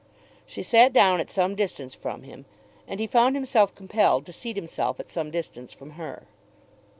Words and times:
She 0.47 0.63
sat 0.63 0.93
down 0.93 1.19
at 1.19 1.29
some 1.29 1.53
distance 1.53 1.93
from 1.93 2.23
him, 2.23 2.45
and 2.87 2.99
he 2.99 3.05
found 3.05 3.35
himself 3.35 3.75
compelled 3.75 4.25
to 4.25 4.33
seat 4.33 4.55
himself 4.55 4.99
at 4.99 5.09
some 5.09 5.27
little 5.27 5.39
distance 5.41 5.73
from 5.73 5.91
her. 5.91 6.23